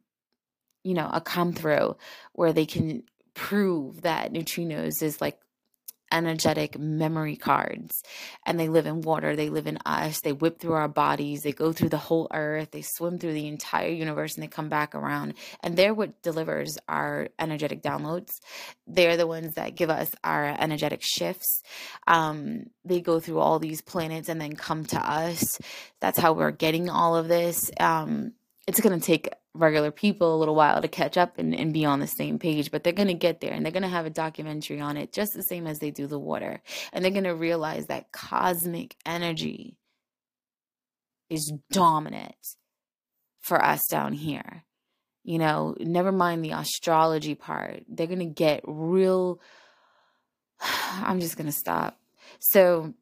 you 0.88 0.94
know, 0.94 1.10
a 1.12 1.22
come 1.22 1.54
through 1.54 1.98
where 2.34 2.54
they 2.54 2.66
can 2.66 3.04
prove 3.34 4.02
that 4.02 4.32
neutrinos 4.32 5.04
is 5.04 5.22
like 5.22 5.38
energetic 6.10 6.80
memory 6.80 7.36
cards 7.36 8.02
and 8.46 8.58
they 8.58 8.70
live 8.70 8.86
in 8.86 9.02
water 9.02 9.36
they 9.36 9.50
live 9.50 9.68
in 9.68 9.78
us 9.86 10.22
they 10.22 10.32
whip 10.32 10.58
through 10.58 10.72
our 10.72 10.88
bodies 10.88 11.42
they 11.42 11.52
go 11.52 11.74
through 11.74 11.90
the 11.90 11.98
whole 11.98 12.30
earth 12.34 12.72
they 12.72 12.82
swim 12.82 13.20
through 13.20 13.34
the 13.34 13.48
entire 13.48 13.90
universe 13.90 14.36
and 14.36 14.42
they 14.42 14.48
come 14.48 14.70
back 14.70 14.96
around 14.96 15.34
and 15.62 15.76
they're 15.76 15.94
what 15.94 16.22
delivers 16.22 16.78
our 16.88 17.30
energetic 17.40 17.82
downloads. 17.82 18.40
They're 18.86 19.18
the 19.18 19.28
ones 19.28 19.56
that 19.56 19.76
give 19.76 19.90
us 19.90 20.10
our 20.24 20.46
energetic 20.60 21.02
shifts. 21.04 21.62
Um, 22.06 22.68
they 22.86 23.02
go 23.02 23.20
through 23.20 23.40
all 23.40 23.60
these 23.60 23.82
planets 23.82 24.30
and 24.30 24.40
then 24.40 24.56
come 24.56 24.86
to 24.86 25.00
us. 25.00 25.60
That's 26.00 26.20
how 26.20 26.34
we're 26.34 26.52
getting 26.52 26.90
all 26.90 27.16
of 27.16 27.28
this. 27.28 27.72
Um, 27.80 28.34
it's 28.68 28.82
going 28.82 29.00
to 29.00 29.06
take 29.06 29.30
regular 29.58 29.92
people 29.92 30.36
a 30.36 30.38
little 30.38 30.56
while 30.56 30.82
to 30.82 30.88
catch 30.88 31.18
up 31.18 31.38
and, 31.38 31.54
and 31.56 31.74
be 31.74 31.86
on 31.86 32.00
the 32.00 32.08
same 32.08 32.40
page, 32.40 32.72
but 32.72 32.84
they're 32.84 32.94
going 32.94 33.08
to 33.08 33.14
get 33.14 33.42
there 33.42 33.54
and 33.54 33.66
they're 33.66 33.72
going 33.72 33.84
to 33.84 33.90
have 33.90 34.06
a 34.06 34.12
documentary 34.12 34.80
on 34.80 34.98
it 34.98 35.14
just 35.14 35.34
the 35.34 35.44
same 35.44 35.68
as 35.68 35.80
they 35.80 35.92
do 35.92 36.08
the 36.08 36.20
water. 36.20 36.62
And 36.94 37.04
they're 37.04 37.12
going 37.12 37.24
to 37.24 37.36
realize 37.36 37.88
that 37.88 38.12
cosmic 38.12 38.96
energy 39.06 39.78
is 41.30 41.54
dominant 41.72 42.36
for 43.42 43.64
us 43.64 43.88
down 43.88 44.14
here. 44.14 44.64
You 45.24 45.40
know, 45.40 45.76
never 45.80 46.12
mind 46.12 46.44
the 46.44 46.52
astrology 46.52 47.36
part. 47.36 47.84
They're 47.90 48.08
going 48.08 48.20
to 48.20 48.26
get 48.26 48.62
real. 48.66 49.42
I'm 50.62 51.20
just 51.20 51.36
going 51.36 51.48
to 51.48 51.52
stop. 51.52 52.00
So, 52.40 52.94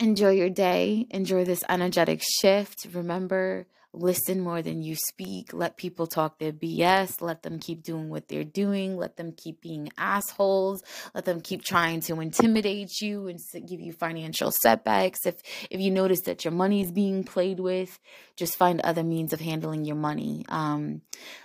enjoy 0.00 0.30
your 0.30 0.50
day. 0.50 1.06
Enjoy 1.10 1.44
this 1.44 1.64
energetic 1.68 2.22
shift. 2.22 2.86
Remember, 2.92 3.66
listen 3.94 4.40
more 4.40 4.60
than 4.60 4.82
you 4.82 4.96
speak. 4.96 5.52
Let 5.52 5.76
people 5.76 6.06
talk 6.06 6.38
their 6.38 6.52
BS. 6.52 7.20
Let 7.20 7.42
them 7.42 7.58
keep 7.58 7.82
doing 7.82 8.08
what 8.08 8.28
they're 8.28 8.44
doing. 8.44 8.96
Let 8.96 9.16
them 9.16 9.32
keep 9.32 9.60
being 9.60 9.90
assholes. 9.96 10.82
Let 11.14 11.24
them 11.24 11.40
keep 11.40 11.62
trying 11.62 12.00
to 12.02 12.20
intimidate 12.20 13.00
you 13.00 13.28
and 13.28 13.38
give 13.66 13.80
you 13.80 13.92
financial 13.92 14.50
setbacks. 14.50 15.26
If 15.26 15.36
if 15.70 15.80
you 15.80 15.90
notice 15.90 16.22
that 16.22 16.44
your 16.44 16.52
money 16.52 16.82
is 16.82 16.92
being 16.92 17.24
played 17.24 17.60
with, 17.60 17.98
just 18.36 18.56
find 18.56 18.80
other 18.80 19.04
means 19.04 19.32
of 19.32 19.40
handling 19.40 19.84
your 19.84 19.96
money. 19.96 20.44
Um, 20.48 21.02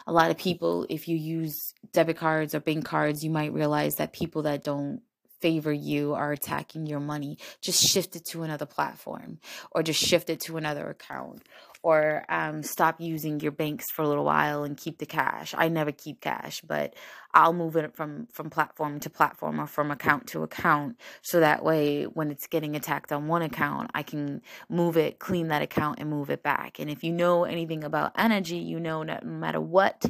a 0.08 0.12
lot 0.12 0.32
of 0.32 0.38
people, 0.38 0.86
if 0.90 1.08
you 1.08 1.16
use 1.16 1.56
debit 1.94 2.18
cards 2.18 2.56
or 2.56 2.60
bank 2.60 2.86
cards, 2.86 3.24
you 3.24 3.30
might 3.30 3.54
realize 3.54 3.96
that 3.96 4.14
people 4.14 4.44
that 4.44 4.64
don't 4.64 5.02
favor 5.40 5.72
you 5.72 6.14
are 6.14 6.32
attacking 6.32 6.86
your 6.86 7.00
money 7.00 7.38
just 7.62 7.82
shift 7.82 8.16
it 8.16 8.26
to 8.26 8.44
another 8.44 8.66
platform 8.66 9.40
or 9.72 9.82
just 9.82 10.04
shift 10.04 10.30
it 10.30 10.40
to 10.42 10.58
another 10.58 10.90
account 10.90 11.44
or 11.82 12.26
um, 12.30 12.62
stop 12.64 13.00
using 13.00 13.40
your 13.40 13.52
banks 13.52 13.90
for 13.92 14.02
a 14.02 14.08
little 14.08 14.26
while 14.26 14.64
and 14.64 14.78
keep 14.78 14.98
the 14.98 15.06
cash. 15.06 15.56
I 15.58 15.70
never 15.70 15.92
keep 15.92 16.22
cash, 16.22 16.62
but 16.62 16.96
I'll 17.34 17.54
move 17.54 17.76
it 17.76 17.96
from 17.96 18.28
from 18.34 18.50
platform 18.50 19.00
to 19.02 19.10
platform 19.10 19.62
or 19.62 19.68
from 19.68 19.92
account 19.92 20.28
to 20.28 20.44
account, 20.44 20.98
so 21.22 21.40
that 21.40 21.64
way 21.64 22.04
when 22.04 22.32
it's 22.32 22.48
getting 22.48 22.76
attacked 22.76 23.12
on 23.12 23.28
one 23.28 23.42
account, 23.42 23.92
I 23.94 24.04
can 24.04 24.42
move 24.70 24.98
it, 24.98 25.20
clean 25.20 25.48
that 25.50 25.62
account, 25.62 26.00
and 26.00 26.10
move 26.10 26.30
it 26.30 26.44
back. 26.44 26.80
And 26.80 26.90
if 26.90 27.04
you 27.04 27.12
know 27.12 27.44
anything 27.46 27.84
about 27.84 28.14
energy, 28.18 28.58
you 28.58 28.80
know 28.80 29.04
no 29.04 29.20
matter 29.24 29.62
what 29.62 30.06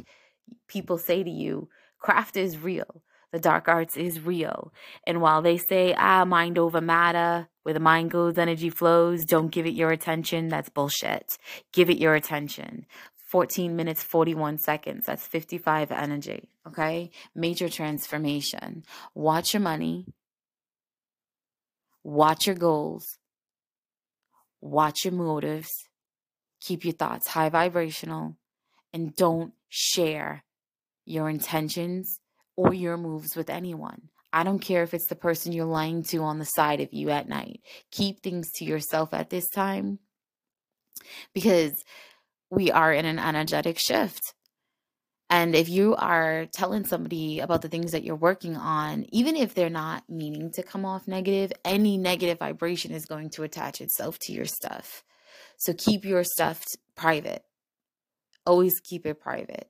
people 0.66 0.98
say 0.98 1.22
to 1.22 1.30
you, 1.30 1.68
craft 1.98 2.36
is 2.36 2.58
real 2.58 3.02
the 3.32 3.38
dark 3.38 3.68
arts 3.68 3.96
is 3.96 4.20
real. 4.20 4.72
And 5.06 5.20
while 5.20 5.42
they 5.42 5.56
say, 5.56 5.94
ah, 5.96 6.24
mind 6.24 6.58
over 6.58 6.80
matter, 6.80 7.48
where 7.62 7.74
the 7.74 7.80
mind 7.80 8.10
goes, 8.10 8.38
energy 8.38 8.70
flows, 8.70 9.24
don't 9.24 9.52
give 9.52 9.66
it 9.66 9.74
your 9.74 9.90
attention, 9.90 10.48
that's 10.48 10.68
bullshit. 10.68 11.38
Give 11.72 11.90
it 11.90 11.98
your 11.98 12.14
attention. 12.14 12.86
14 13.28 13.76
minutes, 13.76 14.02
41 14.02 14.58
seconds. 14.58 15.06
That's 15.06 15.26
55 15.26 15.92
energy. 15.92 16.48
Okay. 16.66 17.10
Major 17.34 17.68
transformation. 17.68 18.84
Watch 19.14 19.54
your 19.54 19.60
money. 19.60 20.06
Watch 22.02 22.46
your 22.46 22.56
goals. 22.56 23.18
Watch 24.60 25.04
your 25.04 25.14
motives. 25.14 25.70
keep 26.60 26.84
your 26.84 26.92
thoughts 26.94 27.28
high 27.28 27.48
vibrational 27.48 28.36
and 28.92 29.14
don't 29.16 29.54
share 29.68 30.44
your 31.06 31.28
intentions 31.28 32.20
or 32.56 32.74
your 32.74 32.96
moves 32.96 33.36
with 33.36 33.50
anyone. 33.50 34.08
I 34.32 34.44
don't 34.44 34.60
care 34.60 34.82
if 34.82 34.94
it's 34.94 35.08
the 35.08 35.16
person 35.16 35.52
you're 35.52 35.64
lying 35.64 36.02
to 36.04 36.18
on 36.18 36.38
the 36.38 36.44
side 36.44 36.80
of 36.80 36.92
you 36.92 37.10
at 37.10 37.28
night. 37.28 37.60
Keep 37.90 38.22
things 38.22 38.50
to 38.56 38.64
yourself 38.64 39.12
at 39.12 39.30
this 39.30 39.48
time 39.48 39.98
because 41.34 41.72
we 42.50 42.70
are 42.70 42.92
in 42.92 43.04
an 43.04 43.18
energetic 43.18 43.78
shift. 43.78 44.34
And 45.28 45.54
if 45.54 45.68
you 45.68 45.94
are 45.94 46.46
telling 46.52 46.84
somebody 46.84 47.38
about 47.38 47.62
the 47.62 47.68
things 47.68 47.92
that 47.92 48.02
you're 48.02 48.16
working 48.16 48.56
on, 48.56 49.06
even 49.12 49.36
if 49.36 49.54
they're 49.54 49.70
not 49.70 50.02
meaning 50.08 50.50
to 50.52 50.62
come 50.64 50.84
off 50.84 51.06
negative, 51.06 51.52
any 51.64 51.96
negative 51.96 52.38
vibration 52.38 52.90
is 52.90 53.06
going 53.06 53.30
to 53.30 53.44
attach 53.44 53.80
itself 53.80 54.18
to 54.20 54.32
your 54.32 54.44
stuff. 54.44 55.04
So 55.56 55.72
keep 55.72 56.04
your 56.04 56.24
stuff 56.24 56.64
private. 56.96 57.44
Always 58.44 58.80
keep 58.80 59.06
it 59.06 59.20
private. 59.20 59.69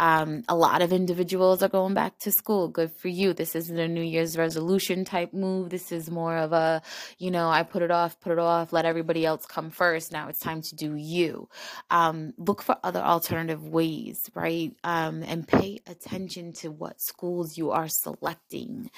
Um, 0.00 0.44
a 0.48 0.56
lot 0.56 0.82
of 0.82 0.92
individuals 0.92 1.62
are 1.62 1.68
going 1.68 1.94
back 1.94 2.18
to 2.20 2.32
school. 2.32 2.68
Good 2.68 2.92
for 2.92 3.08
you. 3.08 3.32
This 3.32 3.54
isn't 3.56 3.78
a 3.78 3.88
New 3.88 4.02
Year's 4.02 4.36
resolution 4.36 5.04
type 5.04 5.32
move. 5.32 5.70
This 5.70 5.90
is 5.92 6.10
more 6.10 6.36
of 6.36 6.52
a, 6.52 6.82
you 7.18 7.30
know, 7.30 7.48
I 7.48 7.62
put 7.62 7.82
it 7.82 7.90
off, 7.90 8.20
put 8.20 8.32
it 8.32 8.38
off, 8.38 8.72
let 8.72 8.84
everybody 8.84 9.26
else 9.26 9.46
come 9.46 9.70
first. 9.70 10.12
Now 10.12 10.28
it's 10.28 10.38
time 10.38 10.62
to 10.62 10.76
do 10.76 10.94
you. 10.94 11.48
Um, 11.90 12.32
look 12.38 12.62
for 12.62 12.76
other 12.84 13.00
alternative 13.00 13.66
ways, 13.66 14.30
right? 14.34 14.72
Um, 14.84 15.22
and 15.22 15.46
pay 15.46 15.80
attention 15.86 16.52
to 16.54 16.70
what 16.70 17.00
schools 17.00 17.58
you 17.58 17.70
are 17.72 17.88
selecting. 17.88 18.90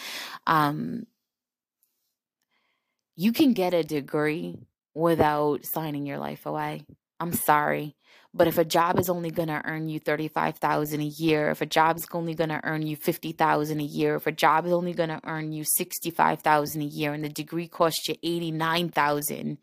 Um, 0.47 1.07
you 3.16 3.33
can 3.33 3.52
get 3.52 3.75
a 3.75 3.83
degree 3.83 4.57
without 4.95 5.64
signing 5.64 6.07
your 6.07 6.19
life 6.19 6.47
away. 6.47 6.85
I'm 7.19 7.33
sorry. 7.35 7.97
But 8.32 8.46
if 8.46 8.58
a 8.58 8.64
job 8.64 8.99
is 8.99 9.10
only 9.10 9.30
going 9.30 9.49
to 9.49 9.60
earn 9.64 9.88
you 9.88 9.99
35,000 9.99 11.00
a 11.00 11.04
year, 11.04 11.50
if 11.50 11.60
a 11.60 11.66
job 11.66 11.96
is 11.96 12.06
only 12.12 12.34
going 12.34 12.50
to 12.50 12.60
earn 12.62 12.87
you 12.87 12.94
50,000 12.94 13.80
a 13.80 13.82
year, 13.82 14.14
if 14.14 14.26
a 14.26 14.32
job 14.32 14.66
is 14.66 14.72
only 14.72 14.92
going 14.92 15.08
to 15.08 15.20
earn 15.25 15.52
you 15.52 15.64
65,000 15.64 16.80
a 16.80 16.84
year 16.84 17.12
and 17.12 17.25
the 17.25 17.28
degree 17.28 17.66
costs 17.66 18.08
you 18.08 18.14
89,000, 18.22 19.58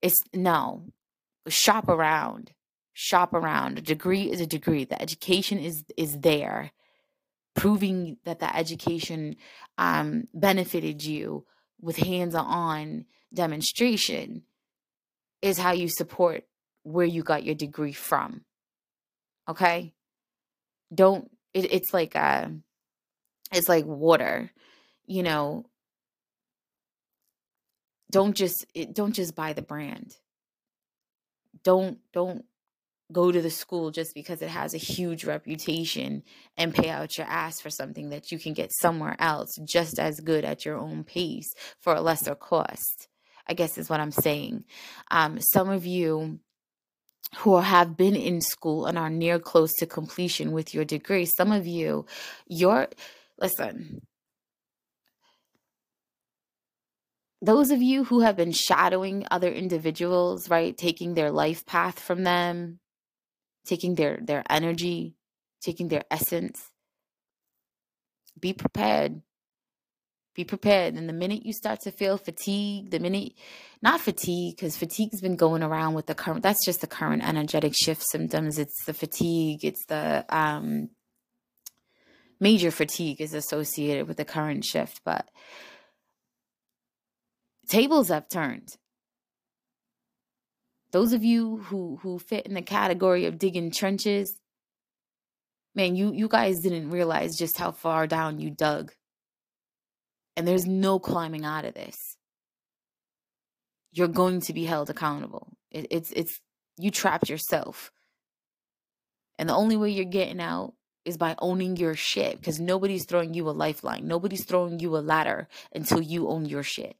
it's 0.00 0.16
no. 0.32 0.84
Shop 1.46 1.88
around. 1.88 2.52
Shop 2.94 3.34
around. 3.34 3.78
A 3.78 3.82
degree 3.82 4.30
is 4.30 4.40
a 4.40 4.46
degree. 4.46 4.84
The 4.84 5.00
education 5.00 5.58
is 5.58 5.84
is 5.96 6.20
there 6.20 6.72
proving 7.54 8.16
that 8.24 8.40
the 8.40 8.54
education 8.56 9.36
um, 9.76 10.26
benefited 10.32 11.04
you 11.04 11.44
with 11.80 11.96
hands-on 11.96 13.04
demonstration 13.34 14.42
is 15.42 15.58
how 15.58 15.72
you 15.72 15.88
support 15.88 16.44
where 16.82 17.06
you 17.06 17.22
got 17.22 17.44
your 17.44 17.54
degree 17.54 17.92
from. 17.92 18.42
Okay? 19.48 19.92
Don't 20.94 21.30
it, 21.54 21.72
it's 21.72 21.94
like 21.94 22.16
uh 22.16 22.48
it's 23.52 23.68
like 23.68 23.84
water. 23.84 24.50
You 25.06 25.22
know, 25.22 25.66
don't 28.10 28.34
just 28.34 28.66
it, 28.74 28.94
don't 28.94 29.14
just 29.14 29.34
buy 29.34 29.52
the 29.52 29.62
brand. 29.62 30.16
Don't 31.64 31.98
don't 32.12 32.44
go 33.12 33.30
to 33.30 33.42
the 33.42 33.50
school 33.50 33.90
just 33.90 34.14
because 34.14 34.40
it 34.40 34.48
has 34.48 34.74
a 34.74 34.78
huge 34.78 35.24
reputation 35.24 36.22
and 36.56 36.74
pay 36.74 36.88
out 36.88 37.18
your 37.18 37.26
ass 37.26 37.60
for 37.60 37.70
something 37.70 38.10
that 38.10 38.32
you 38.32 38.38
can 38.38 38.54
get 38.54 38.72
somewhere 38.72 39.16
else 39.18 39.58
just 39.64 39.98
as 39.98 40.20
good 40.20 40.44
at 40.44 40.64
your 40.64 40.78
own 40.78 41.04
pace 41.04 41.52
for 41.78 41.94
a 41.94 42.00
lesser 42.00 42.34
cost. 42.34 43.08
I 43.46 43.54
guess 43.54 43.76
is 43.76 43.90
what 43.90 44.00
I'm 44.00 44.12
saying. 44.12 44.64
Um, 45.10 45.40
some 45.40 45.68
of 45.68 45.84
you 45.84 46.40
who 47.38 47.58
have 47.58 47.96
been 47.96 48.14
in 48.14 48.40
school 48.40 48.86
and 48.86 48.98
are 48.98 49.10
near 49.10 49.38
close 49.38 49.72
to 49.74 49.86
completion 49.86 50.52
with 50.52 50.74
your 50.74 50.84
degree. 50.84 51.24
Some 51.24 51.50
of 51.50 51.66
you, 51.66 52.06
your 52.46 52.88
listen, 53.38 54.02
those 57.40 57.70
of 57.70 57.82
you 57.82 58.04
who 58.04 58.20
have 58.20 58.36
been 58.36 58.52
shadowing 58.52 59.26
other 59.30 59.50
individuals, 59.50 60.48
right, 60.48 60.76
taking 60.76 61.14
their 61.14 61.30
life 61.30 61.66
path 61.66 61.98
from 61.98 62.22
them, 62.22 62.78
taking 63.66 63.94
their 63.94 64.18
their 64.22 64.44
energy, 64.48 65.16
taking 65.60 65.88
their 65.88 66.04
essence, 66.10 66.70
be 68.38 68.52
prepared 68.52 69.22
be 70.34 70.44
prepared. 70.44 70.94
And 70.94 71.08
the 71.08 71.12
minute 71.12 71.44
you 71.44 71.52
start 71.52 71.80
to 71.82 71.90
feel 71.90 72.16
fatigue, 72.16 72.90
the 72.90 72.98
minute, 72.98 73.32
not 73.82 74.00
fatigue, 74.00 74.56
because 74.56 74.76
fatigue's 74.76 75.20
been 75.20 75.36
going 75.36 75.62
around 75.62 75.94
with 75.94 76.06
the 76.06 76.14
current, 76.14 76.42
that's 76.42 76.64
just 76.64 76.80
the 76.80 76.86
current 76.86 77.26
energetic 77.26 77.74
shift 77.74 78.02
symptoms. 78.02 78.58
It's 78.58 78.84
the 78.84 78.94
fatigue, 78.94 79.64
it's 79.64 79.84
the 79.86 80.24
um, 80.28 80.90
major 82.40 82.70
fatigue 82.70 83.20
is 83.20 83.34
associated 83.34 84.08
with 84.08 84.16
the 84.16 84.24
current 84.24 84.64
shift. 84.64 85.02
But 85.04 85.28
tables 87.68 88.08
have 88.08 88.28
turned. 88.28 88.68
Those 90.92 91.12
of 91.14 91.24
you 91.24 91.58
who 91.58 91.98
who 92.02 92.18
fit 92.18 92.46
in 92.46 92.52
the 92.52 92.62
category 92.62 93.24
of 93.24 93.38
digging 93.38 93.70
trenches, 93.70 94.38
man, 95.74 95.96
you 95.96 96.12
you 96.12 96.28
guys 96.28 96.60
didn't 96.60 96.90
realize 96.90 97.36
just 97.36 97.56
how 97.56 97.70
far 97.70 98.06
down 98.06 98.40
you 98.40 98.50
dug 98.50 98.92
and 100.36 100.46
there's 100.46 100.66
no 100.66 100.98
climbing 100.98 101.44
out 101.44 101.64
of 101.64 101.74
this. 101.74 102.16
You're 103.92 104.08
going 104.08 104.40
to 104.42 104.52
be 104.52 104.64
held 104.64 104.90
accountable. 104.90 105.52
It, 105.70 105.86
it's 105.90 106.12
it's 106.12 106.40
you 106.78 106.90
trapped 106.90 107.28
yourself. 107.28 107.92
And 109.38 109.48
the 109.48 109.54
only 109.54 109.76
way 109.76 109.90
you're 109.90 110.04
getting 110.04 110.40
out 110.40 110.74
is 111.04 111.16
by 111.16 111.34
owning 111.38 111.76
your 111.76 111.94
shit 111.94 112.38
because 112.38 112.60
nobody's 112.60 113.04
throwing 113.04 113.34
you 113.34 113.48
a 113.48 113.50
lifeline. 113.50 114.06
Nobody's 114.06 114.44
throwing 114.44 114.78
you 114.78 114.96
a 114.96 114.98
ladder 114.98 115.48
until 115.74 116.00
you 116.00 116.28
own 116.28 116.46
your 116.46 116.62
shit. 116.62 116.96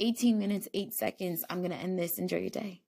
18 0.00 0.38
minutes, 0.38 0.68
8 0.74 0.92
seconds. 0.92 1.44
I'm 1.48 1.58
going 1.58 1.70
to 1.70 1.76
end 1.76 1.98
this. 1.98 2.18
Enjoy 2.18 2.38
your 2.38 2.50
day. 2.50 2.83